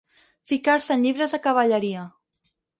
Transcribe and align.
Ficar-se 0.51 0.97
en 0.97 1.05
llibres 1.07 1.37
de 1.37 1.43
cavalleria. 1.45 2.09